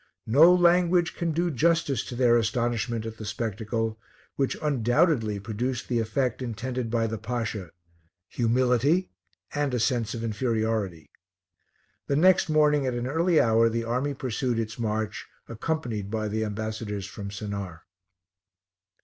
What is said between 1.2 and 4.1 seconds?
do justice to their astonishment at the spectacle,